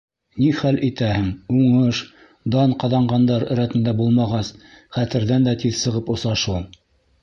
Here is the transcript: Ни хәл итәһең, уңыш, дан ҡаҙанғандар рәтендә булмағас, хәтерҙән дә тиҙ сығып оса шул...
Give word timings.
Ни 0.43 0.47
хәл 0.61 0.79
итәһең, 0.87 1.27
уңыш, 1.57 1.99
дан 2.57 2.75
ҡаҙанғандар 2.85 3.47
рәтендә 3.63 3.97
булмағас, 4.03 4.53
хәтерҙән 5.01 5.51
дә 5.51 5.59
тиҙ 5.65 5.83
сығып 5.87 6.15
оса 6.19 6.39
шул... 6.47 6.71